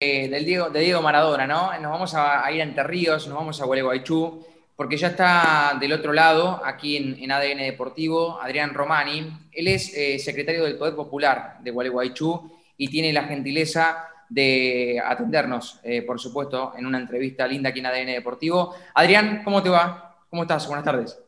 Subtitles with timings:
[0.00, 1.76] del Diego, de Diego Maradona, ¿no?
[1.80, 5.92] Nos vamos a, ir a Entre Ríos, nos vamos a Gualeguaychú, porque ya está del
[5.92, 9.28] otro lado, aquí en, ADN Deportivo, Adrián Romani.
[9.50, 15.80] Él es eh, secretario del Poder Popular de Gualeguaychú y tiene la gentileza de atendernos,
[15.82, 18.76] eh, por supuesto, en una entrevista linda aquí en ADN Deportivo.
[18.94, 20.22] Adrián, ¿cómo te va?
[20.30, 20.64] ¿Cómo estás?
[20.68, 21.18] Buenas tardes.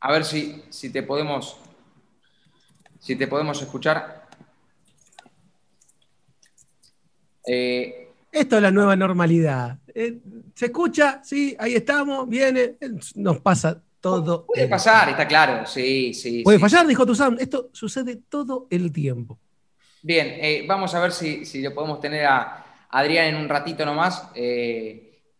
[0.00, 1.58] A ver si, si te podemos
[3.04, 4.23] si te podemos escuchar.
[7.46, 9.78] Eh, Esto es la nueva normalidad.
[9.94, 10.18] Eh,
[10.54, 11.20] ¿Se escucha?
[11.22, 12.76] Sí, ahí estamos, viene,
[13.16, 14.46] nos pasa todo.
[14.46, 16.42] Puede pasar, está claro, sí, sí.
[16.42, 17.36] Puede fallar, dijo Tuzán.
[17.40, 19.38] Esto sucede todo el tiempo.
[20.02, 23.84] Bien, eh, vamos a ver si, si, lo podemos tener a Adrián en un ratito
[23.86, 24.30] nomás,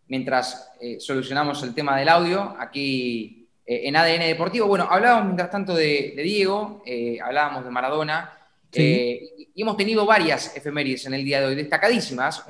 [0.07, 4.67] mientras solucionamos el tema del audio aquí en ADN Deportivo.
[4.67, 6.83] Bueno, hablábamos mientras tanto de, de Diego,
[7.23, 8.44] hablábamos de Maradona.
[8.75, 12.43] Eh, y hemos tenido varias efemérides en el día de hoy, destacadísimas,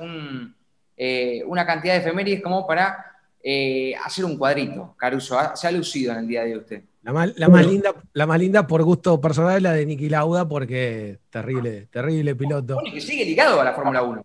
[0.96, 4.94] eh, una cantidad de efemérides como para eh, hacer un cuadrito.
[4.96, 6.82] Caruso, se ha lucido en el día de hoy usted.
[7.02, 11.20] La, más linda, la más linda por gusto personal es la de Niki Lauda, porque
[11.30, 12.78] terrible, terrible piloto.
[12.92, 14.24] que sigue ligado a la Fórmula 1.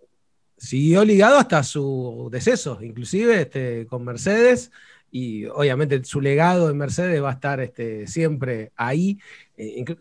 [0.57, 4.71] Siguió ligado hasta su deceso, inclusive este, con Mercedes
[5.11, 9.19] y obviamente su legado en Mercedes va a estar este, siempre ahí.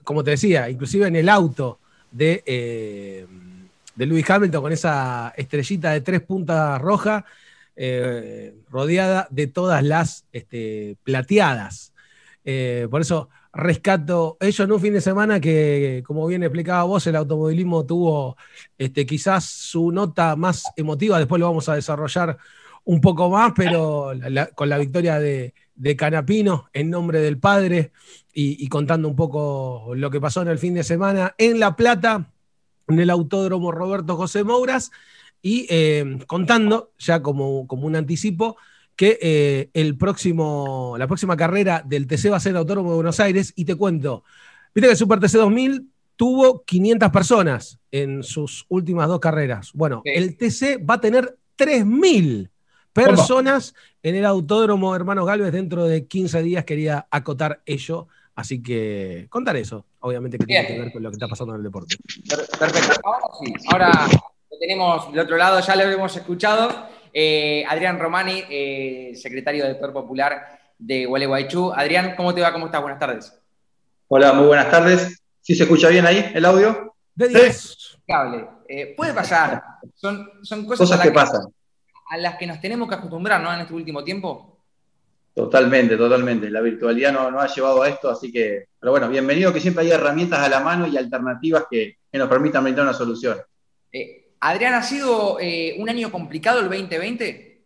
[0.04, 1.80] como te decía, inclusive en el auto
[2.10, 3.26] de, eh,
[3.94, 7.24] de Lewis Hamilton con esa estrellita de tres puntas roja,
[7.76, 11.92] eh, rodeada de todas las este, plateadas.
[12.44, 17.06] Eh, por eso rescato ellos en un fin de semana que, como bien explicaba vos,
[17.06, 18.36] el automovilismo tuvo
[18.78, 22.38] este, quizás su nota más emotiva, después lo vamos a desarrollar
[22.84, 24.12] un poco más, pero
[24.54, 25.52] con la victoria de,
[25.96, 27.92] Canapino en nombre del padre
[28.32, 32.30] y, contando un poco lo que pasó en el fin de semana en La Plata,
[32.88, 34.90] en el Autódromo Roberto José Mouras,
[35.42, 38.56] y eh, contando, ya como, como, un anticipo,
[38.94, 43.20] que eh, el próximo, la próxima carrera del TC va a ser Autódromo de Buenos
[43.20, 44.24] Aires, y te cuento,
[44.74, 49.70] viste que el Super TC 2000 tuvo 500 personas en sus últimas dos carreras.
[49.72, 52.49] Bueno, el TC va a tener 3.000
[52.92, 56.64] personas en el Autódromo Hermanos Galvez dentro de 15 días.
[56.64, 58.08] Quería acotar ello.
[58.34, 61.58] Así que contar eso, obviamente que tiene que ver con lo que está pasando en
[61.58, 61.96] el deporte.
[62.58, 63.00] Perfecto.
[63.04, 63.92] Ahora sí, ahora
[64.50, 66.70] lo tenemos del otro lado, ya lo hemos escuchado.
[67.12, 71.72] Eh, Adrián Romani, eh, secretario del Poder Popular de Gualeguaychú.
[71.72, 72.52] Adrián, ¿cómo te va?
[72.52, 72.80] ¿Cómo estás?
[72.80, 73.38] Buenas tardes.
[74.08, 75.20] Hola, muy buenas tardes.
[75.42, 76.94] ¿Sí se escucha bien ahí el audio?
[77.14, 77.98] De 10.
[78.68, 79.62] Eh, puede pasar.
[79.94, 81.42] Son, son cosas, que pasan
[82.10, 83.54] a las que nos tenemos que acostumbrar, ¿no?
[83.54, 84.58] En este último tiempo.
[85.32, 86.50] Totalmente, totalmente.
[86.50, 89.84] La virtualidad no, no ha llevado a esto, así que, pero bueno, bienvenido que siempre
[89.84, 93.38] hay herramientas a la mano y alternativas que, nos permitan brindar una solución.
[93.92, 97.62] Eh, Adrián, ¿ha sido eh, un año complicado el 2020?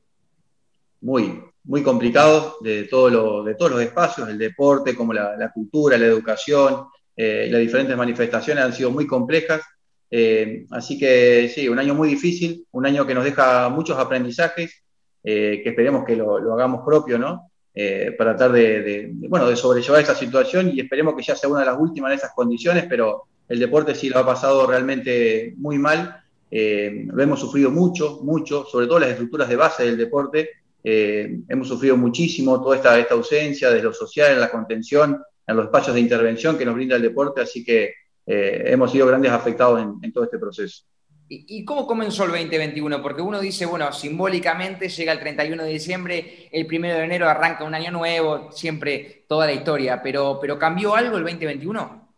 [1.01, 5.97] Muy, muy complicado de, todo lo, de todos los espacios, el deporte, como la, cultura,
[5.97, 6.85] la educación,
[7.17, 9.63] eh, las diferentes manifestaciones han sido muy complejas.
[10.11, 14.83] Eh, así que sí, un año muy difícil, un año que nos deja muchos aprendizajes,
[15.23, 17.51] eh, que esperemos que lo, hagamos propio, ¿no?
[17.75, 21.61] Eh, para tratar de, bueno, de sobrellevar esta situación y esperemos que ya sea una
[21.61, 25.79] de las últimas en esas condiciones, pero el deporte sí lo ha pasado realmente muy
[25.79, 26.21] mal.
[26.51, 30.51] lo hemos sufrido mucho, mucho, sobre todo las estructuras de base del deporte.
[30.85, 35.65] hemos sufrido muchísimo toda esta, esta ausencia de lo social, en la contención, en los
[35.67, 37.95] espacios de intervención que nos brinda el deporte, así que
[38.27, 40.85] eh, hemos sido grandes afectados en, todo este proceso.
[41.29, 43.03] ¿Y, cómo comenzó el 2021?
[43.03, 47.65] Porque uno dice, bueno, simbólicamente llega el 31 de diciembre, el 1 de enero arranca
[47.65, 52.09] un año nuevo, siempre toda la historia, pero, pero ¿cambió algo el 2021?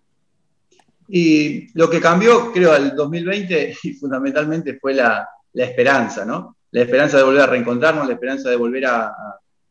[1.09, 6.57] Y lo que cambió, creo, al 2020 y fundamentalmente fue la, esperanza, ¿no?
[6.73, 9.13] La esperanza de volver a reencontrarnos, la esperanza de volver a,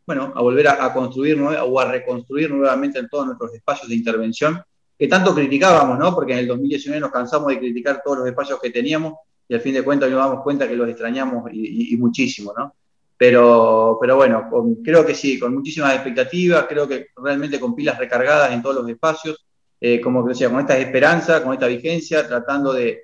[0.08, 4.64] bueno, a volver a, construir o a reconstruir nuevamente en todos nuestros espacios de intervención
[4.98, 6.14] que tanto criticábamos, ¿no?
[6.14, 9.16] Porque en el 2019 nos cansamos de criticar todos los espacios que teníamos
[9.48, 12.74] y al fin de cuentas nos damos cuenta que los extrañamos y, muchísimo, ¿no?
[13.18, 14.50] Pero, pero bueno,
[14.84, 18.90] creo que sí, con muchísimas expectativas, creo que realmente con pilas recargadas en todos los
[18.90, 19.46] espacios,
[19.80, 23.04] eh, como decía, con esta esperanza, con esta vigencia, tratando de,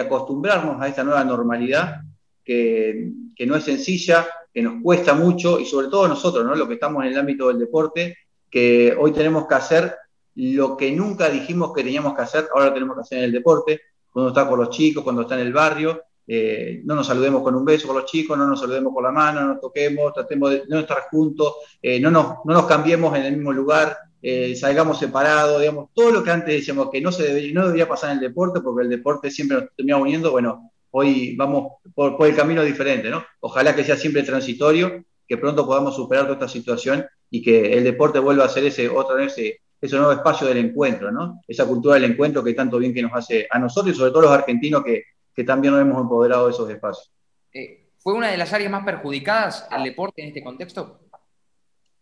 [0.00, 2.00] acostumbrarnos a esta nueva normalidad
[2.44, 6.54] que, que, no es sencilla, que nos cuesta mucho y sobre todo nosotros, ¿no?
[6.54, 8.16] Los que estamos en el ámbito del deporte,
[8.50, 9.96] que hoy tenemos que hacer
[10.36, 13.80] lo que nunca dijimos que teníamos que hacer, ahora tenemos que hacer en el deporte,
[14.10, 17.54] cuando está con los chicos, cuando está en el barrio, eh, no nos saludemos con
[17.54, 20.50] un beso con los chicos, no nos saludemos con la mano, no nos toquemos, tratemos
[20.50, 24.56] de no estar juntos, eh, no, nos, no nos cambiemos en el mismo lugar, eh,
[24.56, 28.18] salgamos separados, digamos, todo lo que antes decíamos que no, se no debería pasar en
[28.18, 32.62] el deporte, porque el deporte siempre nos termina uniendo, bueno, hoy vamos por, el camino
[32.62, 33.24] diferente, ¿no?
[33.40, 37.84] Ojalá que sea siempre transitorio, que pronto podamos superar toda esta situación y que el
[37.84, 41.40] deporte vuelva a ser ese otra vez ese, ese nuevo espacio del encuentro, ¿no?
[41.46, 44.20] Esa cultura del encuentro que tanto bien que nos hace a nosotros y sobre todo
[44.20, 45.04] a los argentinos que,
[45.34, 47.12] que también nos hemos empoderado de esos espacios.
[47.52, 51.00] Eh, ¿Fue una de las áreas más perjudicadas el deporte en este contexto?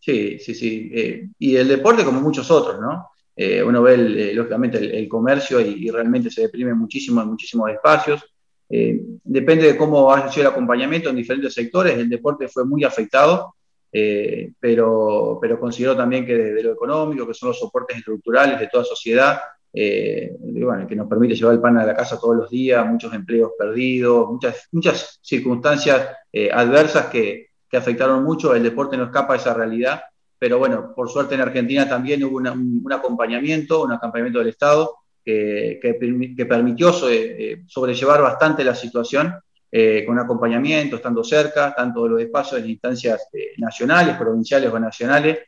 [0.00, 0.90] Sí, sí, sí.
[0.92, 3.10] Eh, y el deporte como muchos otros, ¿no?
[3.36, 8.24] Eh, uno ve, eh, lógicamente, el, comercio y, realmente se deprime muchísimo en muchísimos espacios.
[8.68, 11.96] depende de cómo ha sido el acompañamiento en diferentes sectores.
[11.96, 13.54] El deporte fue muy afectado,
[13.92, 18.84] pero, pero considero también que desde lo económico, que son los soportes estructurales de toda
[18.84, 19.38] sociedad,
[19.72, 23.52] bueno, que nos permite llevar el pan a la casa todos los días, muchos empleos
[23.58, 26.08] perdidos, muchas, muchas circunstancias
[26.52, 30.02] adversas que, que afectaron mucho, el deporte no escapa a esa realidad,
[30.38, 35.78] pero bueno, por suerte en Argentina también hubo un acompañamiento, un acompañamiento del Estado que,
[35.80, 39.34] que, permitió eh, sobrellevar bastante la situación
[39.72, 44.78] eh, con acompañamiento, estando cerca, tanto de los espacios en instancias eh, nacionales, provinciales o
[44.78, 45.38] nacionales,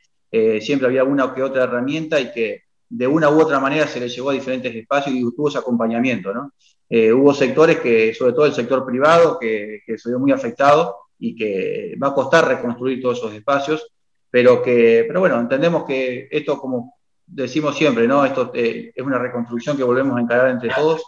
[0.60, 4.08] siempre había una que otra herramienta y que de una u otra manera se le
[4.08, 6.34] llevó a diferentes espacios y tuvo ese acompañamiento.
[6.34, 6.50] ¿no?
[6.90, 11.34] hubo sectores que, sobre todo el sector privado, que, que se vio muy afectado, y
[11.34, 13.90] que va a costar reconstruir todos esos espacios,
[14.30, 16.94] pero que, pero bueno, entendemos que esto, como
[17.26, 18.24] decimos siempre, ¿no?
[18.24, 21.02] Esto eh, es una reconstrucción que volvemos a encarar entre todos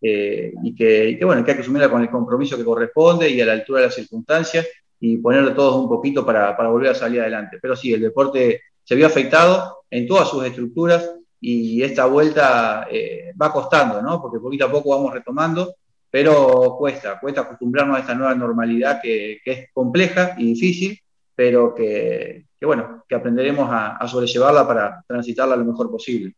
[0.00, 3.46] eh, y, que, bueno, que hay que asumirla con el compromiso que corresponde y a
[3.46, 4.66] la altura de las circunstancias
[5.00, 7.58] y ponerle todos un poquito para, volver a salir adelante.
[7.60, 11.10] Pero sí, el deporte se vio afectado en todas sus estructuras
[11.40, 14.20] y esta vuelta eh, va costando, ¿no?
[14.20, 15.74] Porque poquito a poco vamos retomando
[16.16, 20.98] pero cuesta, cuesta acostumbrarnos a esta nueva normalidad que, es compleja y difícil,
[21.34, 26.34] pero que, bueno, que aprenderemos a, sobrellevarla para transitarla lo mejor posible.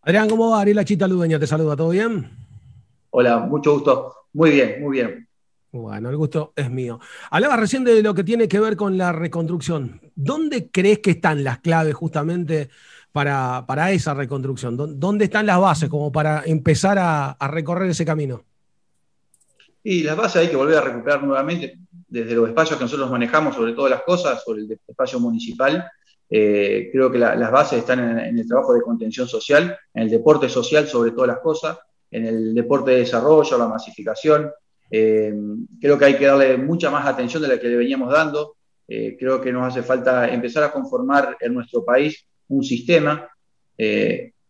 [0.00, 0.62] Adrián, ¿cómo va?
[0.62, 2.30] Ariela Chita Ludeña te saluda, ¿todo bien?
[3.10, 4.14] Hola, mucho gusto.
[4.32, 5.28] Muy bien, muy bien.
[5.70, 6.98] Bueno, el gusto es mío.
[7.30, 10.00] Hablaba recién de lo que tiene que ver con la reconstrucción.
[10.14, 12.70] ¿Dónde crees que están las claves justamente
[13.12, 14.76] para, esa reconstrucción?
[14.76, 18.42] ¿Dónde están las bases como para empezar a recorrer ese camino?
[19.82, 21.78] Y las bases hay que volver a recuperar nuevamente
[22.08, 25.90] desde los espacios que nosotros manejamos, sobre todas las cosas, sobre el espacio municipal.
[26.28, 30.48] Eh, creo que las bases están en, el trabajo de contención social, en el deporte
[30.48, 31.78] social sobre todas las cosas,
[32.10, 34.50] en el deporte de desarrollo, la masificación.
[34.90, 35.34] Eh,
[35.80, 38.56] creo que hay que darle mucha más atención de la que le veníamos dando.
[38.86, 43.28] Eh, creo que nos hace falta empezar a conformar en nuestro país un sistema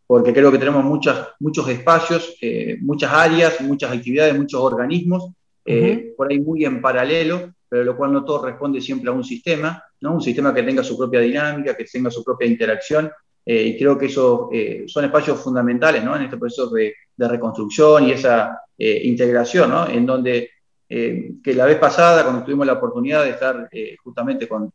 [0.08, 5.32] porque creo que tenemos muchas, muchos espacios, eh, muchas áreas, muchas actividades, muchos organismos,
[5.66, 9.22] eh, por ahí muy en paralelo, pero lo cual no todo responde siempre a un
[9.22, 10.14] sistema, ¿no?
[10.14, 13.11] un sistema que tenga su propia dinámica, que tenga su propia interacción,
[13.44, 14.49] eh, y creo que esos
[14.87, 16.16] son espacios fundamentales ¿no?
[16.16, 19.87] en este proceso de, de reconstrucción y esa integración, ¿no?
[19.88, 20.50] en donde
[20.88, 23.69] que la vez pasada, cuando tuvimos la oportunidad de estar
[24.03, 24.73] justamente con,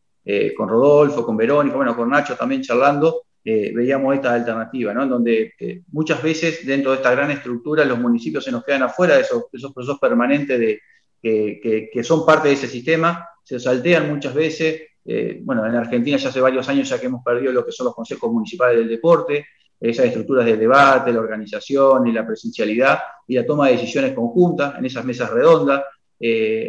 [0.56, 5.04] con Rodolfo, con Verónica, bueno, con Nacho también charlando, eh, veíamos esta alternativa, ¿no?
[5.04, 8.84] en donde eh, muchas veces dentro de esta gran estructura los municipios se nos quedan
[8.84, 10.80] afuera de esos, procesos permanentes de,
[11.22, 14.84] que, son parte de ese sistema, se saltean muchas veces.
[15.04, 17.88] Eh, bueno, en Argentina ya hace varios años ya que hemos perdido lo que son
[17.88, 19.46] los consejos municipales del deporte,
[19.89, 24.77] esas estructuras de debate, la organización y la presencialidad y la toma de decisiones conjuntas
[24.77, 25.83] en esas mesas redondas.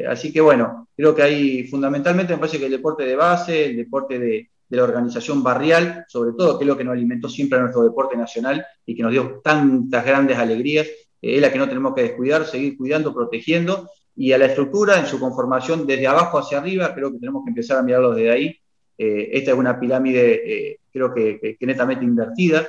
[0.09, 3.77] así que bueno, creo que hay fundamentalmente me parece que el deporte de base, el
[3.77, 7.59] deporte de, de la organización barrial, sobre todo, que es lo que nos alimentó siempre
[7.59, 11.59] a nuestro deporte nacional y que nos dio tantas grandes alegrías, eh, es la que
[11.59, 16.07] no tenemos que descuidar, seguir cuidando, protegiendo, y a la estructura en su conformación desde
[16.07, 18.57] abajo hacia arriba, creo que tenemos que empezar a mirarlo desde ahí.
[18.97, 22.67] Eh, esta es una pirámide, eh, creo que, netamente invertida,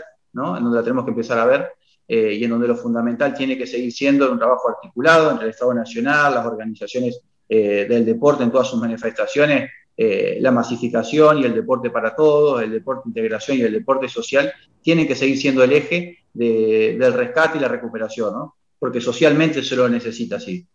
[0.58, 1.68] en donde la tenemos que empezar a ver,
[2.08, 5.74] y en donde lo fundamental tiene que seguir siendo un trabajo articulado entre el Estado
[5.74, 11.89] Nacional, las organizaciones del deporte en todas sus manifestaciones, eh, la masificación y el deporte
[11.89, 14.51] para todos, el deporte de integración y el deporte social,
[14.82, 18.56] tienen que seguir siendo el eje del rescate y la recuperación, ¿no?
[18.77, 20.68] porque socialmente se lo necesita así.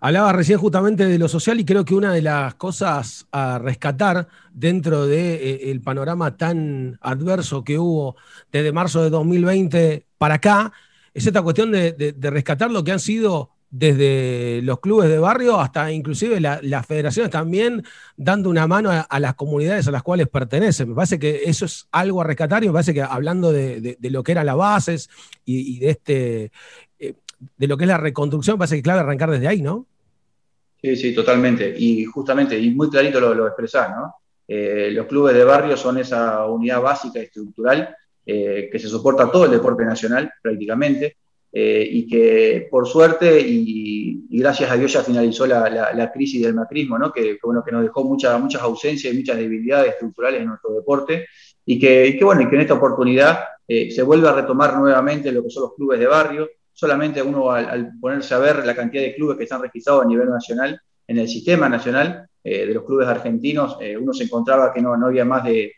[0.00, 4.28] Hablaba recién justamente de lo social y creo que una de las cosas a rescatar
[4.52, 8.16] dentro del eh, panorama tan adverso que hubo
[8.50, 10.72] desde marzo de 2020 para acá
[11.12, 15.92] es esta cuestión de rescatar lo que han sido desde los clubes de barrio hasta
[15.92, 17.84] inclusive las federaciones también
[18.16, 20.88] dando una mano a, las comunidades a las cuales pertenecen.
[20.88, 24.22] Me parece que eso es algo a rescatar y me parece que hablando de, lo
[24.24, 25.08] que eran las bases
[25.44, 26.52] y, de este
[26.98, 27.14] eh,
[27.56, 29.86] de lo que es la reconstrucción, parece que es clave arrancar desde ahí, ¿no?
[30.80, 31.74] Sí, sí, totalmente.
[31.76, 34.14] Y justamente, y muy clarito lo, lo expresás, ¿no?
[34.50, 37.94] los clubes de barrio son esa unidad básica y estructural
[38.24, 41.16] que se soporta todo el deporte nacional prácticamente.
[41.52, 47.12] y que por suerte y, gracias a Dios ya finalizó la, crisis del macrismo, ¿no?
[47.12, 51.26] que, bueno, que nos dejó muchas ausencias y muchas debilidades estructurales en nuestro deporte
[51.64, 55.50] y que, bueno, y que en esta oportunidad se vuelve a retomar nuevamente lo que
[55.50, 56.48] son los clubes de barrio,
[56.80, 60.30] solamente uno al, ponerse a ver la cantidad de clubes que están registrados a nivel
[60.30, 64.80] nacional, en el sistema nacional eh, de los clubes argentinos, eh, uno se encontraba que
[64.80, 65.74] no, no había más de,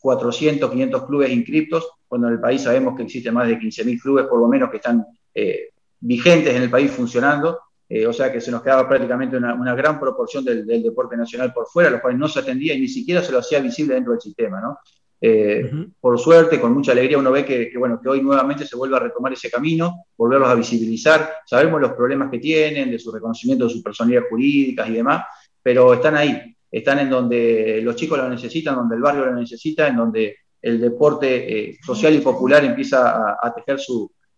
[0.00, 4.26] 400, 500 clubes inscriptos, cuando en el país sabemos que existen más de 15.000 clubes
[4.26, 5.68] por lo menos que están eh,
[6.00, 7.60] vigentes en el país funcionando,
[8.08, 11.68] o sea que se nos quedaba prácticamente una, gran proporción del, del, deporte nacional por
[11.68, 14.20] fuera, los cuales no se atendía y ni siquiera se lo hacía visible dentro del
[14.20, 14.60] sistema.
[14.60, 14.78] ¿no?
[15.24, 18.96] Eh, por suerte, con mucha alegría, uno ve que, bueno, que hoy nuevamente se vuelve
[18.96, 21.34] a retomar ese camino, volverlos a visibilizar.
[21.46, 25.24] Sabemos los problemas que tienen, de su reconocimiento de sus personalidades jurídicas y demás,
[25.62, 29.86] pero están ahí, están en donde los chicos lo necesitan, donde el barrio lo necesita,
[29.86, 33.78] en donde el deporte eh, social y popular empieza a, tejer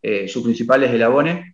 [0.03, 1.51] eh, sus principales eslabones.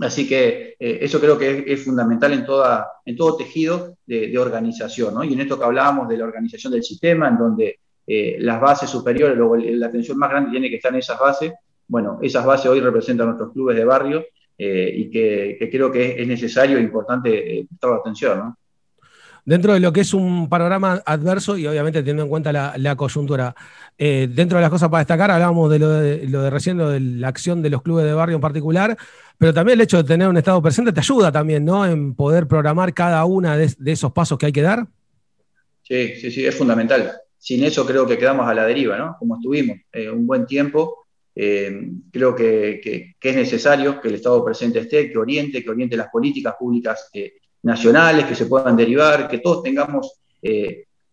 [0.00, 5.14] Así que eso creo que es, fundamental en, toda, en todo tejido de, organización.
[5.14, 5.24] ¿no?
[5.24, 8.90] Y en esto que hablábamos de la organización del sistema, en donde eh, las bases
[8.90, 11.52] superiores, luego la atención más grande tiene que estar en esas bases.
[11.86, 14.24] Bueno, esas bases hoy representan nuestros clubes de barrio
[14.58, 18.54] eh, y que, creo que es, necesario e importante eh, prestar atención.
[19.44, 23.56] Dentro de lo que es un panorama adverso y obviamente teniendo en cuenta la, coyuntura,
[23.98, 27.00] dentro de las cosas para destacar, hablábamos de lo de, lo de recién, lo de
[27.00, 28.96] la acción de los clubes de barrio en particular,
[29.38, 31.84] pero también el hecho de tener un Estado presente te ayuda también, ¿no?
[31.84, 34.86] En poder programar cada de, de esos pasos que hay que dar.
[35.82, 37.12] Sí, sí, sí, es fundamental
[37.42, 39.16] sin eso creo que quedamos a la deriva, ¿no?
[39.18, 41.06] Como estuvimos eh, un buen tiempo.
[41.34, 46.08] Eh, creo que, es necesario que el Estado presente esté, que oriente, que oriente las
[46.08, 47.32] políticas públicas eh,
[47.64, 50.20] nacionales, que se puedan derivar, que todos tengamos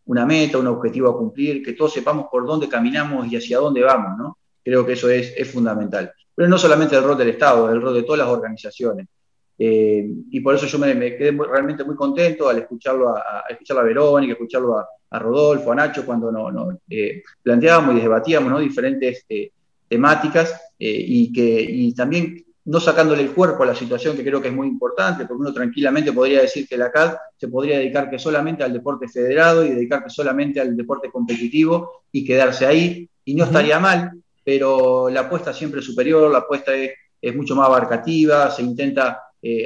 [0.06, 3.82] una meta, un objetivo a cumplir, que todos sepamos por dónde caminamos y hacia dónde
[3.82, 4.38] vamos, ¿no?
[4.64, 6.14] Creo que eso es, fundamental.
[6.36, 9.08] Pero no solamente el rol del Estado, el rol de todas las organizaciones.
[9.58, 13.84] y por eso yo me, quedé realmente muy contento al escucharlo a, a, escuchar a
[13.84, 19.52] Verónica, escucharlo a, a Rodolfo, a Nacho, cuando no, eh, planteábamos y debatíamos diferentes eh,
[19.88, 24.50] temáticas eh, y, que, también no sacándole el cuerpo a la situación que creo que
[24.50, 28.20] es muy importante, porque uno tranquilamente podría decir que la CAD se podría dedicar que
[28.20, 33.46] solamente al deporte federado y dedicar solamente al deporte competitivo y quedarse ahí, y no
[33.46, 34.12] estaría mal,
[34.44, 36.92] pero la apuesta siempre es superior, la apuesta es,
[37.36, 39.24] mucho más abarcativa, se intenta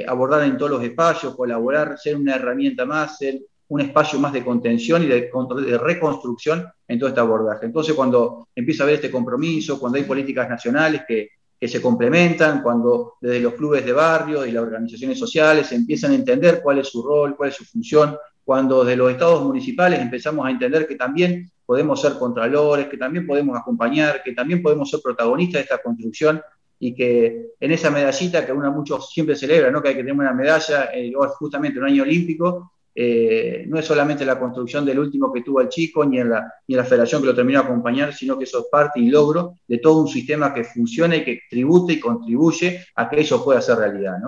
[0.08, 4.44] abordar en todos los espacios, colaborar, ser una herramienta más, ser un espacio más de
[4.44, 5.30] contención y de,
[5.78, 7.66] reconstrucción en todo este abordaje.
[7.66, 11.28] Entonces, cuando empieza a haber este compromiso, cuando hay políticas nacionales que,
[11.64, 16.60] se complementan, cuando desde los clubes de barrio y las organizaciones sociales empiezan a entender
[16.62, 20.50] cuál es su rol, cuál es su función, cuando desde los estados municipales empezamos a
[20.50, 25.60] entender que también podemos ser contralores, que también podemos acompañar, que también podemos ser protagonistas
[25.60, 26.42] de esta construcción
[26.78, 29.80] y que en esa medallita que uno muchos siempre celebra, ¿no?
[29.80, 34.24] que hay que tener una medalla, eh, justamente un año olímpico, eh, no es solamente
[34.24, 37.26] la construcción del último que tuvo el chico, ni en, la, ni la federación que
[37.26, 40.54] lo terminó de acompañar, sino que eso es parte y logro de todo un sistema
[40.54, 44.18] que funciona y que tribute y contribuye a que eso pueda ser realidad.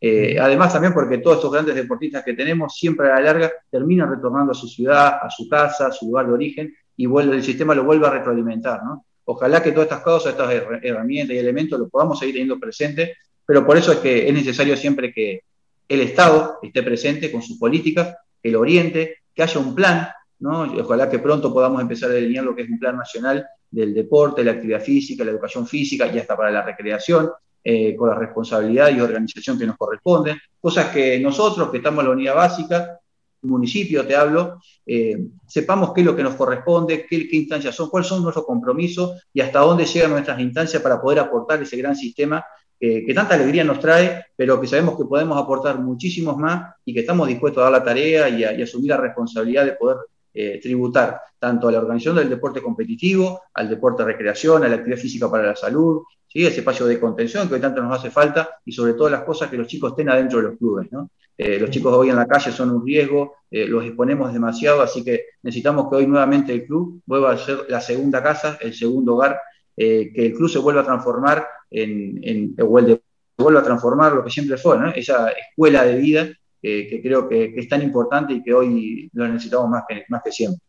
[0.00, 4.10] Eh, además también porque todos estos grandes deportistas que tenemos siempre a la larga terminan
[4.10, 7.42] retornando a su ciudad, a su casa, a su lugar de origen, y vuelve, el
[7.42, 8.80] sistema lo vuelve a retroalimentar.
[9.24, 10.50] Ojalá que todas estas cosas, estas
[10.82, 14.76] herramientas y elementos lo podamos seguir teniendo presente, pero por eso es que es necesario
[14.76, 15.40] siempre que,
[15.88, 20.62] el Estado esté presente con sus políticas, lo oriente, que haya un plan, ¿no?
[20.62, 24.44] ojalá que pronto podamos empezar a delinear lo que es un plan nacional del deporte,
[24.44, 27.30] la actividad física, la educación física y hasta para la recreación,
[27.62, 32.08] eh, con la responsabilidad y organización que nos corresponde, cosas que nosotros, que estamos en
[32.08, 33.00] la unidad básica,
[33.44, 37.90] municipio te hablo, eh, sepamos qué es lo que nos corresponde, qué, qué, instancias son,
[37.90, 41.94] cuáles son nuestros compromisos y hasta dónde llegan nuestras instancias para poder aportar ese gran
[41.94, 42.44] sistema
[42.78, 47.00] que, tanta alegría nos trae, pero que sabemos que podemos aportar muchísimos más y que
[47.00, 49.98] estamos dispuestos a dar la tarea y, asumir la responsabilidad de poder
[50.32, 54.76] eh, tributar tanto a la organización del deporte competitivo, al deporte de recreación, a la
[54.76, 56.44] actividad física para la salud, ¿sí?
[56.44, 59.48] ese espacio de contención que hoy tanto nos hace falta y sobre todo las cosas
[59.48, 60.88] que los chicos estén adentro de los clubes.
[61.36, 65.04] Eh, los chicos hoy en la calle son un riesgo, eh, los exponemos demasiado, así
[65.04, 69.14] que necesitamos que hoy nuevamente el club vuelva a ser la segunda casa, el segundo
[69.14, 69.38] hogar
[69.76, 73.00] eh, que el club se vuelva a transformar en, en o el de,
[73.36, 76.28] vuelva a transformar lo que siempre fue, esa escuela de vida
[76.62, 80.32] que creo que, es tan importante y que hoy lo necesitamos más que, más que
[80.32, 80.60] siempre.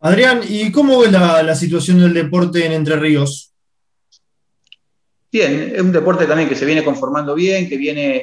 [0.00, 3.52] Adrián, ¿y cómo ve la, situación del deporte en Entre Ríos?
[5.30, 8.16] Bien, es un deporte también que se viene conformando bien, que viene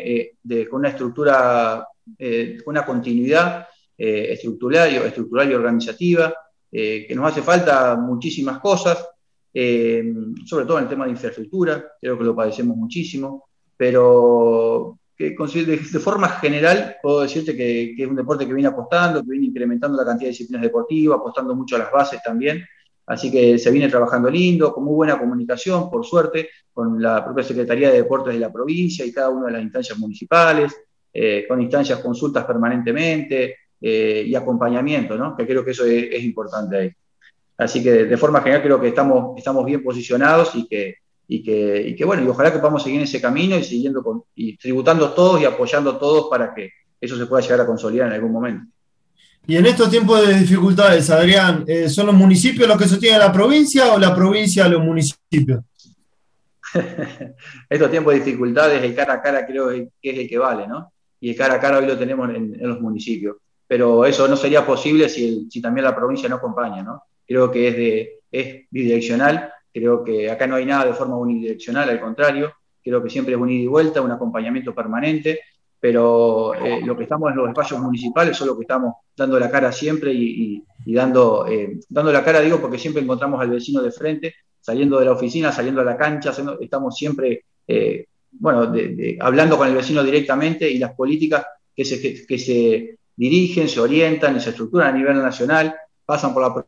[0.50, 1.86] eh, con una estructura,
[2.18, 6.34] eh, con una continuidad estructural, estructural y organizativa,
[6.72, 9.04] que nos hace falta muchísimas cosas,
[10.46, 13.46] sobre todo en el tema de infraestructura, creo que lo padecemos muchísimo,
[13.76, 15.36] pero que
[15.66, 19.98] de, forma general puedo decirte que, es un deporte que viene apostando, que viene incrementando
[19.98, 22.64] la cantidad de disciplinas deportivas, apostando mucho a las bases también.
[23.08, 27.44] Así que se viene trabajando lindo, con muy buena comunicación, por suerte, con la propia
[27.44, 30.76] Secretaría de Deportes de la provincia y cada una de las instancias municipales,
[31.12, 35.36] eh, con instancias, consultas permanentemente eh, y acompañamiento, ¿no?
[35.36, 36.92] que creo que eso es, importante ahí.
[37.58, 40.96] Así que de forma general creo que estamos, estamos bien posicionados y que,
[41.28, 41.44] y
[41.96, 45.12] que, bueno, y ojalá que podamos seguir en ese camino y siguiendo con, y tributando
[45.12, 46.70] todos y apoyando todos para que
[47.02, 48.72] eso se pueda llegar a consolidar en algún momento.
[49.48, 53.32] Y en estos tiempos de dificultades, Adrián, eh, ¿son los municipios los que sostienen la
[53.32, 55.62] provincia o la provincia los municipios?
[57.70, 60.92] estos tiempos de dificultades, el cara a cara creo que es el que vale, ¿no?
[61.20, 63.38] Y el cara a cara hoy lo tenemos en, los municipios.
[63.66, 67.04] Pero eso no sería posible si, si, también la provincia no acompaña, ¿no?
[67.28, 72.52] Creo que es, bidireccional Creo que acá no hay nada de forma unidireccional, al contrario,
[72.84, 75.40] creo que siempre es un ida y vuelta, un acompañamiento permanente,
[75.80, 79.52] pero eh, lo que estamos en los espacios municipales son lo que estamos dando la
[79.52, 83.92] cara siempre y, dando, eh, dando la cara, digo, porque siempre encontramos al vecino de
[83.92, 88.74] frente, saliendo de la oficina, saliendo a la cancha, estamos siempre, eh, bueno,
[89.20, 94.38] hablando con el vecino directamente y las políticas que se, que se dirigen, se orientan
[94.38, 96.66] y se estructuran a nivel nacional, pasan por la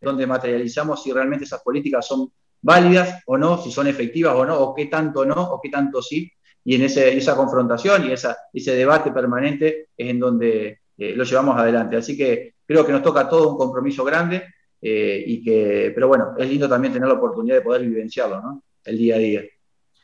[0.00, 4.58] donde materializamos si realmente esas políticas son válidas o no, si son efectivas o no,
[4.58, 6.30] o qué tanto no, o qué tanto sí.
[6.64, 11.56] Y en esa confrontación y esa, ese debate permanente es en donde eh, lo llevamos
[11.56, 11.96] adelante.
[11.96, 14.42] Así que creo que nos toca todo un compromiso grande,
[14.80, 18.62] eh, y que, pero bueno, es lindo también tener la oportunidad de poder vivenciarlo, ¿no?
[18.84, 19.42] El día a día.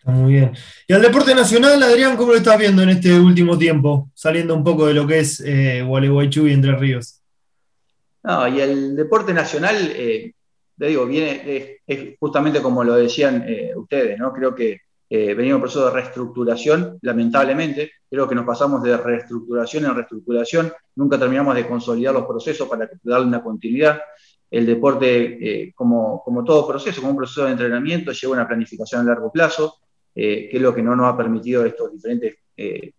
[0.04, 0.52] muy bien.
[0.88, 4.10] Y al deporte nacional, Adrián, ¿cómo lo estás viendo en este último tiempo?
[4.14, 7.20] Saliendo un poco de lo que es eh, Gualeguaychú y Entre Ríos.
[8.24, 10.32] No, y el deporte nacional, eh,
[10.78, 14.32] te digo, viene, es, justamente como lo decían eh, ustedes, ¿no?
[14.32, 18.96] Creo que eh, venimos en un proceso de reestructuración, lamentablemente, creo que nos pasamos de
[18.96, 24.00] reestructuración en reestructuración, nunca terminamos de consolidar los procesos para darle una continuidad.
[24.50, 29.04] El deporte, como, como todo proceso, como un proceso de entrenamiento, lleva una planificación a
[29.04, 29.78] largo plazo,
[30.14, 32.36] que es lo que no nos ha permitido estos diferentes,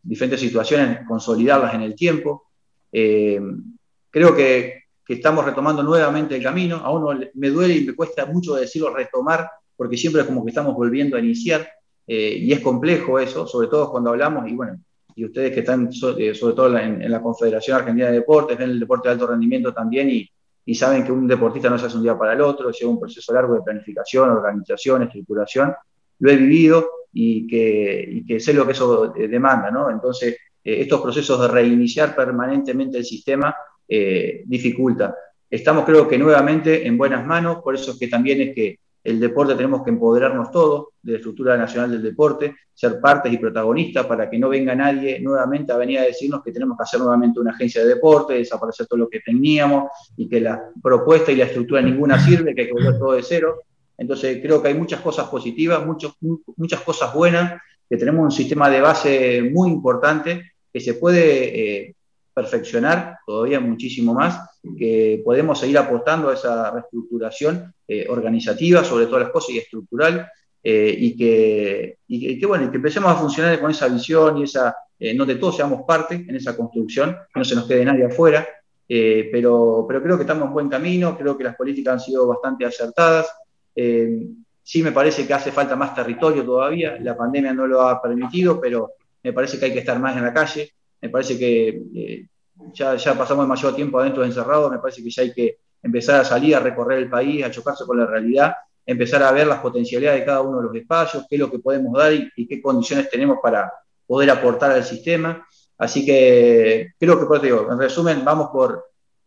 [0.03, 2.49] diferentes situaciones consolidarlas en el tiempo.
[2.91, 6.77] creo que que estamos retomando nuevamente el camino.
[6.77, 10.49] A uno me duele y me cuesta mucho decirlo retomar, porque siempre es como que
[10.49, 11.67] estamos volviendo a iniciar,
[12.07, 14.79] eh, y es complejo eso, sobre todo cuando hablamos, y bueno,
[15.15, 18.79] y ustedes que están eh, sobre todo en, la Confederación Argentina de Deportes, ven el
[18.79, 20.29] deporte de alto rendimiento también, y,
[20.65, 22.99] y, saben que un deportista no se hace un día para el otro, lleva un
[22.99, 25.73] proceso largo de planificación, organización, estructuración.
[26.19, 29.89] Lo he vivido y que, y que sé lo que eso eh, demanda, ¿no?
[29.89, 33.55] Entonces, estos procesos de reiniciar permanentemente el sistema
[33.87, 35.15] eh, dificulta.
[35.49, 39.19] Estamos creo que nuevamente en buenas manos, por eso es que también es que el
[39.19, 44.07] deporte tenemos que empoderarnos todos de la estructura nacional del deporte, ser partes y protagonistas
[44.07, 47.39] para que no venga nadie nuevamente a venir a decirnos que tenemos que hacer nuevamente
[47.39, 51.45] una agencia de deporte, desaparecer todo lo que teníamos y que la propuesta y la
[51.45, 53.61] estructura ninguna sirve, que hay que volver todo de cero.
[53.95, 58.81] Entonces creo que hay muchas cosas positivas, muchas cosas buenas, que tenemos un sistema de
[58.81, 61.95] base muy importante que se puede eh,
[62.35, 69.23] perfeccionar todavía muchísimo más, que podemos seguir apostando a esa reestructuración eh, organizativa, sobre todas
[69.23, 70.29] las cosas, y estructural,
[70.61, 74.75] eh, y, que, y, que, bueno, que empecemos a funcionar con esa visión y esa,
[74.99, 78.45] eh, no de todos seamos parte en esa construcción, no se nos quede nadie afuera,
[78.87, 82.65] pero, pero creo que estamos en buen camino, creo que las políticas han sido bastante
[82.65, 83.27] acertadas.
[83.73, 88.59] sí me parece que hace falta más territorio todavía, la pandemia no lo ha permitido,
[88.59, 88.91] pero
[89.23, 90.74] me parece que hay que estar más en la calle,
[91.05, 92.27] me parece que eh,
[92.73, 96.25] ya, ya, pasamos demasiado tiempo adentro encerrados, me parece que ya hay que empezar a
[96.25, 100.21] salir, a recorrer el país, a chocarse con la realidad, empezar a ver las potencialidades
[100.21, 103.07] de cada uno de los espacios, qué es lo que podemos dar y, qué condiciones
[103.09, 103.71] tenemos para
[104.07, 105.45] poder aportar al sistema.
[105.77, 108.85] Así que creo que, por digo, en resumen, vamos por,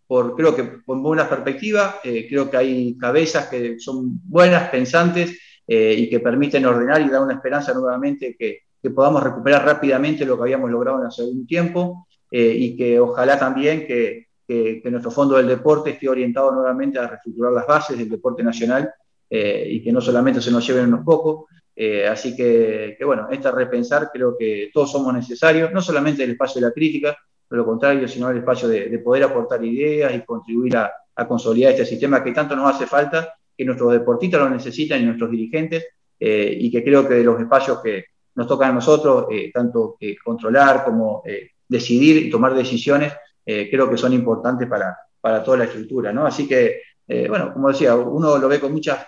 [0.08, 5.38] por creo que con buenas perspectivas, eh, creo que hay cabezas que son buenas, pensantes
[5.64, 10.24] eh, y que permiten ordenar y dar una esperanza nuevamente que, que podamos recuperar rápidamente
[10.24, 14.26] lo que habíamos logrado hace algún tiempo eh, y que ojalá también que,
[14.84, 18.90] nuestro fondo del deporte esté orientado nuevamente a reestructurar las bases del deporte nacional
[19.28, 21.44] eh, y que no solamente se nos lleven unos pocos.
[21.76, 26.62] Eh, así que, bueno, este repensar creo que todos somos necesarios, no solamente el espacio
[26.62, 30.78] de la crítica, pero lo contrario, sino el espacio de, poder aportar ideas y contribuir
[30.78, 30.92] a,
[31.26, 35.30] consolidar este sistema que tanto nos hace falta, que nuestros deportistas lo necesitan y nuestros
[35.30, 35.84] dirigentes,
[36.18, 38.04] y que creo que de los espacios que,
[38.38, 43.12] nos toca a nosotros eh, tanto controlar como eh, decidir y tomar decisiones,
[43.44, 46.27] creo que son importantes para, para toda la estructura, ¿no?
[46.27, 46.83] Así que,
[47.29, 49.07] bueno, como decía, uno lo ve con muchas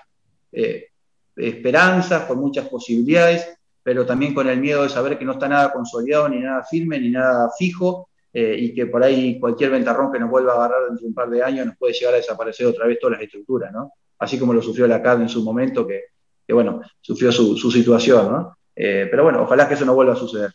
[1.36, 3.46] esperanzas, con muchas posibilidades,
[3.82, 6.98] pero también con el miedo de saber que no está nada consolidado, ni nada firme,
[6.98, 10.84] ni nada fijo, eh, y que por ahí cualquier ventarrón que nos vuelva a agarrar
[10.86, 13.22] dentro de un par de años nos puede llegar a desaparecer otra vez todas las
[13.22, 13.92] estructuras, ¿no?
[14.20, 16.04] Así como lo sufrió la CAD en su momento, que,
[16.52, 18.56] bueno, sufrió su, situación, ¿no?
[18.74, 20.52] Eh, pero bueno, ojalá que eso no vuelva a suceder.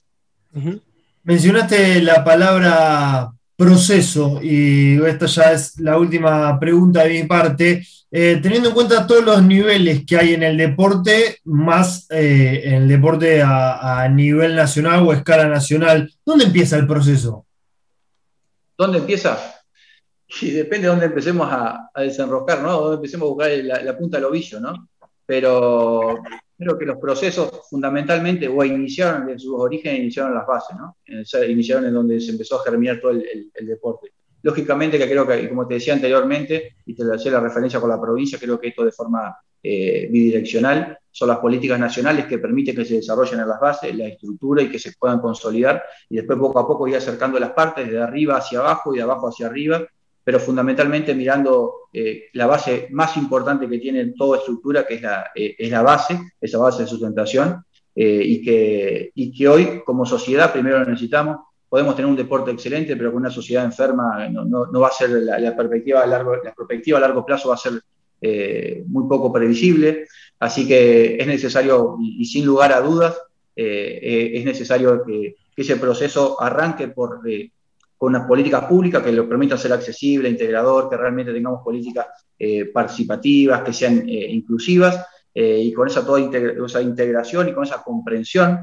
[1.23, 8.39] Mencionaste la palabra proceso, y esta ya es la última pregunta de mi parte, eh,
[8.41, 12.88] teniendo en cuenta todos los niveles que hay en el deporte, más eh, en el
[12.88, 17.45] deporte a, nivel nacional o escala nacional, ¿dónde empieza el proceso?
[18.78, 19.38] ¿Dónde empieza?
[20.41, 22.71] Y depende de dónde empecemos a, desenroscar, ¿no?
[22.73, 24.89] Dónde empecemos a buscar la, la punta del ovillo, ¿no?
[25.25, 26.21] Pero
[26.58, 30.98] creo que los procesos fundamentalmente o iniciaron en sus orígenes, iniciaron las bases, ¿no?
[31.48, 34.13] Iniciaron en donde se empezó a germinar todo el, deporte.
[34.41, 38.00] Lógicamente que creo que, como te decía anteriormente, y te hacía la referencia con la
[38.00, 42.86] provincia, creo que esto de forma eh, bidireccional son las políticas nacionales que permiten que
[42.86, 46.60] se desarrollen en las bases, la estructura y que se puedan consolidar, y después poco
[46.60, 49.86] a poco ir acercando las partes de arriba hacia abajo y de abajo hacia arriba,
[50.26, 55.28] pero fundamentalmente mirando eh, la base más importante que tiene toda estructura, que es la,
[55.36, 57.64] eh, es la base, esa base de sustentación,
[57.96, 61.38] eh, y, que, y que hoy como sociedad primero lo necesitamos.
[61.70, 65.12] Podemos tener un deporte excelente, pero con una sociedad enferma no, no, va a ser
[65.12, 67.74] la, perspectiva a largo, la perspectiva a largo plazo va a ser
[68.88, 70.08] muy poco previsible.
[70.40, 73.20] Así que es necesario, y, sin lugar a dudas,
[73.56, 77.22] es necesario que, que, ese proceso arranque por
[78.06, 82.06] con unas políticas públicas que lo permitan ser accesible, integrador, que realmente tengamos políticas
[82.38, 87.63] eh, participativas, que sean eh, inclusivas, eh, y con esa toda esa integración y con
[87.63, 88.60] esa comprensión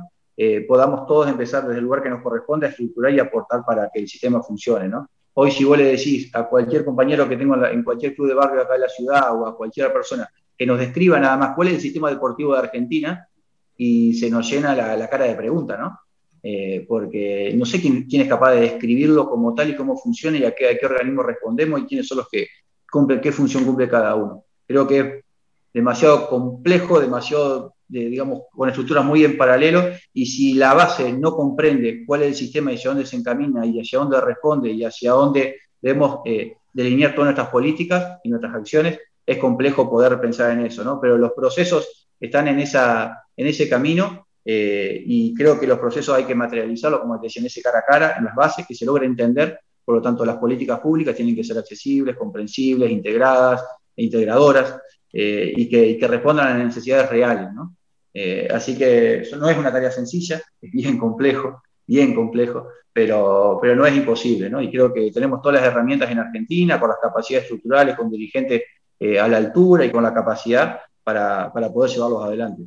[0.68, 4.00] podamos todos empezar desde el lugar que nos corresponde a estructurar y aportar para que
[4.00, 4.88] el sistema funcione.
[4.88, 5.08] ¿no?
[5.34, 8.62] Hoy si vos le decís a cualquier compañero que tengo en, cualquier club de barrio
[8.62, 11.74] acá de la ciudad o a cualquier persona que nos describa nada más cuál es
[11.74, 13.28] el sistema deportivo de Argentina,
[13.76, 15.98] y se nos llena la, la cara de pregunta, ¿no?
[16.44, 20.44] Eh, porque no sé quién, es capaz de describirlo como tal y cómo funciona y
[20.44, 22.48] a qué, organismo respondemos y quiénes son los que
[22.90, 24.44] cumplen, qué función cumple cada uno.
[24.66, 25.06] Creo que es
[25.72, 32.04] demasiado complejo, demasiado, digamos, con estructuras muy en paralelo, y si la base no comprende
[32.04, 35.12] cuál es el sistema y hacia dónde se encamina y hacia dónde responde y hacia
[35.12, 40.66] dónde debemos eh, delinear todas nuestras políticas y nuestras acciones, es complejo poder pensar en
[40.66, 41.00] eso, ¿no?
[41.00, 46.16] Pero los procesos están en, esa, en ese camino eh, y creo que los procesos
[46.16, 48.74] hay que materializarlos, como te decía, en ese cara a cara, en las bases, que
[48.74, 49.60] se logre entender.
[49.84, 53.62] Por lo tanto, las políticas públicas tienen que ser accesibles, comprensibles, integradas
[53.94, 54.78] integradoras
[55.12, 57.48] eh, y, que, respondan a las necesidades reales.
[58.14, 63.76] Eh, así que no es una tarea sencilla, es bien complejo, bien complejo, pero, pero
[63.76, 64.50] no es imposible.
[64.62, 68.62] Y creo que tenemos todas las herramientas en Argentina, con las capacidades estructurales, con dirigentes
[69.20, 72.62] a la altura y con la capacidad para, para poder llevarlos adelante.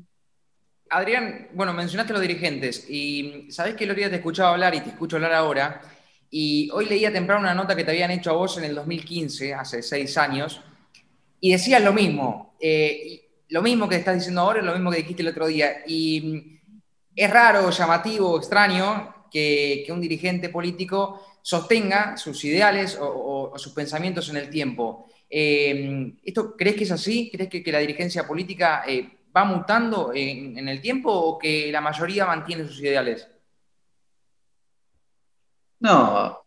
[0.90, 4.82] Adrián, bueno, mencionaste los dirigentes y sabés que el otro día te escuchaba hablar y
[4.82, 5.82] te escucho hablar ahora.
[6.30, 9.54] Y hoy leía temprano una nota que te habían hecho a vos en el 2015,
[9.54, 10.62] hace seis años,
[11.40, 12.56] y decías lo mismo.
[12.60, 15.84] Eh, lo mismo que estás diciendo ahora es lo mismo que dijiste el otro día.
[15.88, 16.60] Y
[17.16, 24.38] es raro, llamativo, extraño que, un dirigente político sostenga sus ideales o, sus pensamientos en
[24.38, 25.08] el tiempo.
[25.30, 27.30] Eh, ¿Esto crees que es así?
[27.32, 32.26] ¿Crees que, la dirigencia política eh, va mutando en, el tiempo o que la mayoría
[32.26, 33.28] mantiene sus ideales?
[35.80, 36.46] No,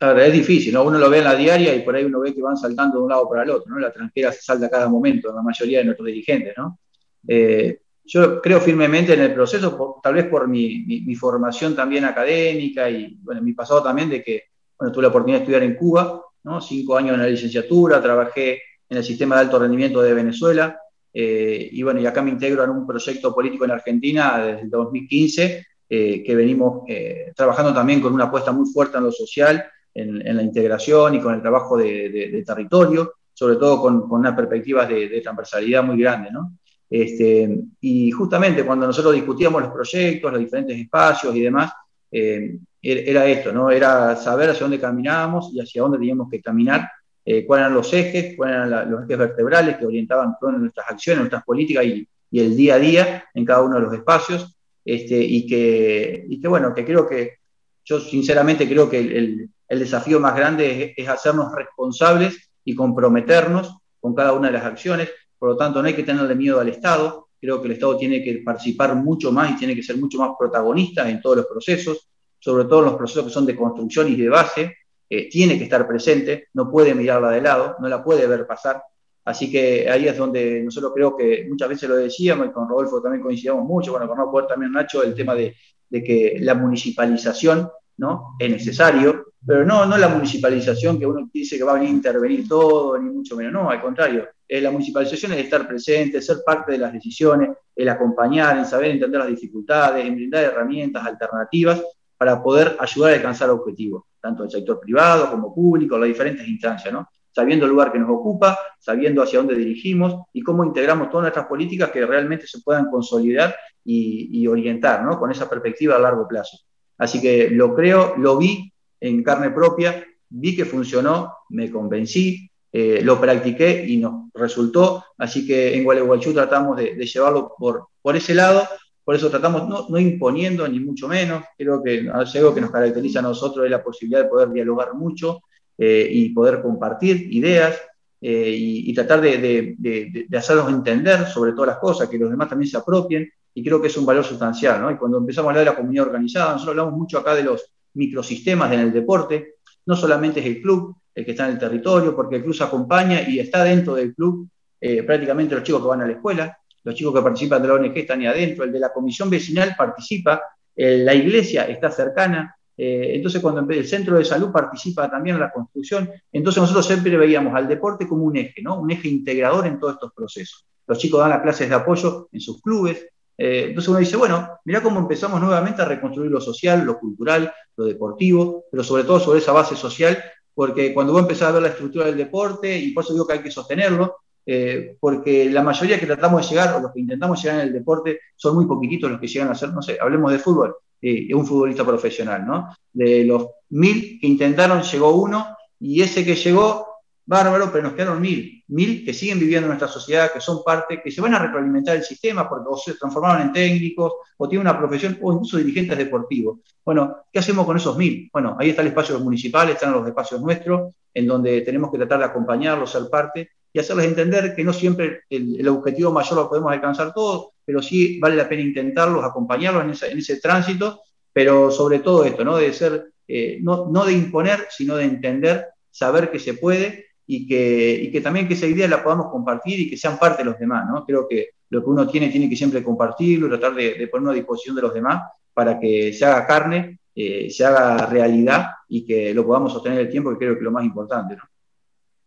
[0.00, 0.84] es difícil, ¿no?
[0.84, 3.04] Uno lo ve en la diaria y por ahí uno ve que van saltando de
[3.04, 3.80] un lado para el otro, ¿no?
[3.80, 6.78] La tranquera se salta a cada momento, la mayoría de nuestros dirigentes, ¿no?
[7.26, 13.18] Eh, yo creo firmemente en el proceso, tal vez por mi, formación también académica y
[13.20, 14.44] bueno, mi pasado también de que,
[14.78, 16.60] bueno, tuve la oportunidad de estudiar en Cuba, ¿no?
[16.60, 20.78] Cinco años en la licenciatura, trabajé en el sistema de alto rendimiento de Venezuela,
[21.18, 24.70] eh, y bueno, y acá me integro en un proyecto político en Argentina desde el
[24.70, 29.64] 2015, eh, que venimos eh, trabajando también con una apuesta muy fuerte en lo social,
[29.94, 34.90] en, la integración y con el trabajo de, territorio, sobre todo con, con unas perspectivas
[34.90, 36.52] de, transversalidad muy grande, ¿no?
[36.90, 41.72] Este, y justamente cuando nosotros discutíamos los proyectos, los diferentes espacios y demás,
[42.12, 43.70] era esto, ¿no?
[43.70, 46.86] Era saber hacia dónde caminábamos y hacia dónde teníamos que caminar
[47.28, 51.20] eh, cuáles eran los ejes, cuáles eran los ejes vertebrales que orientaban todas nuestras acciones,
[51.20, 54.56] nuestras políticas y, el día a día en cada uno de los espacios.
[54.84, 57.38] Este, y, que, y que, bueno, que creo que
[57.84, 64.32] yo sinceramente creo que el, desafío más grande es, hacernos responsables y comprometernos con cada
[64.32, 65.10] una de las acciones.
[65.38, 67.28] Por lo tanto, no hay que tenerle miedo al Estado.
[67.40, 70.30] Creo que el Estado tiene que participar mucho más y tiene que ser mucho más
[70.38, 72.08] protagonista en todos los procesos
[72.46, 74.76] sobre todo en los procesos que son de construcción y de base,
[75.08, 78.82] eh, tiene que estar presente, no puede mirarla de lado, no la puede ver pasar.
[79.24, 83.02] Así que ahí es donde nosotros creo que muchas veces lo decíamos y con Rodolfo
[83.02, 85.54] también coincidimos mucho, bueno, con Rodolfo también Nacho, el tema de,
[85.88, 88.36] de que la municipalización ¿no?
[88.38, 91.94] es necesario, pero no, no la municipalización que uno dice que va a venir a
[91.94, 96.38] intervenir todo, ni mucho menos, no, al contrario, eh, la municipalización es estar presente, ser
[96.44, 101.82] parte de las decisiones, el acompañar, en saber entender las dificultades, en brindar herramientas alternativas
[102.16, 106.92] para poder ayudar a alcanzar objetivos, tanto del sector privado como público, las diferentes instancias,
[106.92, 107.08] ¿no?
[107.32, 111.46] sabiendo el lugar que nos ocupa, sabiendo hacia dónde dirigimos y cómo integramos todas nuestras
[111.46, 115.18] políticas que realmente se puedan consolidar y, y orientar ¿no?
[115.18, 116.58] con esa perspectiva a largo plazo.
[116.96, 123.00] Así que lo creo, lo vi en carne propia, vi que funcionó, me convencí, eh,
[123.02, 125.04] lo practiqué y nos resultó.
[125.18, 128.66] Así que en Gualeguaychú tratamos de, llevarlo por, por ese lado.
[129.06, 133.22] Por eso tratamos, no, imponiendo ni mucho menos, creo que algo que nos caracteriza a
[133.22, 135.42] nosotros es la posibilidad de poder dialogar mucho
[135.78, 137.80] eh, y poder compartir ideas
[138.20, 142.78] eh, y, tratar de, hacerlos entender sobre todas las cosas, que los demás también se
[142.78, 144.92] apropien, y creo que es un valor sustancial.
[144.92, 147.70] Y cuando empezamos a hablar de la comunidad organizada, nosotros hablamos mucho acá de los
[147.94, 149.54] microsistemas en el deporte,
[149.86, 152.64] no solamente es el club el que está en el territorio, porque el club se
[152.64, 154.48] acompaña y está dentro del club
[154.80, 157.74] eh, prácticamente los chicos que van a la escuela, los chicos que participan de la
[157.74, 160.40] ONG están ahí adentro, el de la comisión vecinal participa,
[160.76, 165.50] la iglesia está cercana, eh, entonces cuando el centro de salud participa también en la
[165.50, 168.78] construcción, entonces nosotros siempre veíamos al deporte como un eje, ¿no?
[168.78, 170.64] un eje integrador en todos estos procesos.
[170.86, 173.04] Los chicos dan las clases de apoyo en sus clubes,
[173.36, 177.52] eh, entonces uno dice, bueno, mira cómo empezamos nuevamente a reconstruir lo social, lo cultural,
[177.76, 180.22] lo deportivo, pero sobre todo sobre esa base social,
[180.54, 183.32] porque cuando vos empezás a ver la estructura del deporte, y por eso digo que
[183.32, 187.42] hay que sostenerlo, eh, porque la mayoría que tratamos de llegar, o los que intentamos
[187.42, 190.30] llegar en el deporte, son muy poquititos los que llegan a ser, no sé, hablemos
[190.30, 192.68] de fútbol, eh, un futbolista profesional, ¿no?
[192.92, 196.86] De los mil que intentaron, llegó uno, y ese que llegó
[197.26, 201.02] bárbaro, pero nos quedaron mil, mil que siguen viviendo en nuestra sociedad, que son parte,
[201.02, 204.66] que se van a retroalimentar el sistema porque o se transformaron en técnicos, o tienen
[204.66, 206.60] una profesión, o incluso dirigentes deportivos.
[206.84, 208.30] Bueno, ¿qué hacemos con esos mil?
[208.32, 212.20] Bueno, ahí está el espacio municipal, están los espacios nuestros, en donde tenemos que tratar
[212.20, 216.72] de acompañarlos, ser parte, y hacerles entender que no siempre el, objetivo mayor lo podemos
[216.72, 222.24] alcanzar todos, pero sí vale la pena intentarlos, acompañarlos en, ese tránsito, pero sobre todo
[222.24, 222.56] esto, ¿no?
[222.56, 227.46] De ser, eh, no, no de imponer, sino de entender, saber que se puede y
[227.46, 230.58] que, que también que esa idea la podamos compartir y que sean parte de los
[230.58, 230.86] demás.
[230.88, 231.04] ¿no?
[231.04, 234.74] Creo que lo que uno tiene tiene que siempre compartirlo, tratar de, ponerlo a disposición
[234.74, 239.44] de los demás para que se haga carne, eh, se haga realidad y que lo
[239.44, 241.36] podamos sostener el tiempo, que creo que es lo más importante.
[241.36, 241.42] ¿no?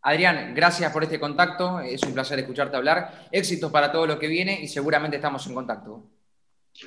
[0.02, 3.28] Adrián, gracias por este contacto, es un placer escucharte hablar.
[3.32, 6.04] Éxitos para todo lo que viene y seguramente estamos en contacto.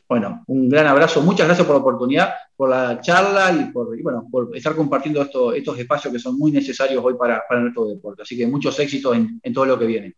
[0.09, 4.75] Bueno, un gran abrazo, muchas gracias por la oportunidad, por la charla y por, estar
[4.75, 8.23] compartiendo estos espacios que son muy necesarios hoy para, nuestro deporte.
[8.23, 10.15] Así que muchos éxitos en todo lo que viene.